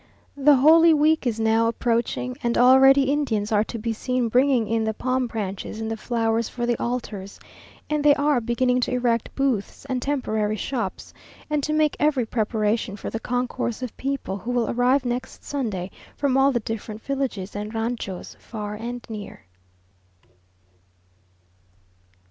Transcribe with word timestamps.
The 0.35 0.55
Holy 0.55 0.95
Week 0.95 1.27
is 1.27 1.39
now 1.39 1.67
approaching, 1.67 2.35
and 2.41 2.57
already 2.57 3.03
Indians 3.03 3.51
are 3.51 3.63
to 3.65 3.77
be 3.77 3.93
seen 3.93 4.29
bringing 4.29 4.65
in 4.67 4.83
the 4.83 4.95
palm 4.95 5.27
branches 5.27 5.79
and 5.79 5.91
the 5.91 5.95
flowers 5.95 6.49
for 6.49 6.65
the 6.65 6.75
altars, 6.81 7.39
and 7.87 8.03
they 8.03 8.15
are 8.15 8.41
beginning 8.41 8.81
to 8.81 8.91
erect 8.91 9.29
booths 9.35 9.85
and 9.85 10.01
temporary 10.01 10.55
shops, 10.55 11.13
and 11.51 11.61
to 11.61 11.71
make 11.71 11.95
every 11.99 12.25
preparation 12.25 12.95
for 12.95 13.11
the 13.11 13.19
concourse 13.19 13.83
of 13.83 13.95
people 13.95 14.39
who 14.39 14.49
will 14.49 14.71
arrive 14.71 15.05
next 15.05 15.43
Sunday 15.43 15.91
from 16.17 16.35
all 16.35 16.51
the 16.51 16.61
different 16.61 17.03
villages 17.03 17.55
and 17.55 17.71
ranchoes, 17.75 18.35
far 18.39 18.73
and 18.73 19.05
near. 19.07 19.45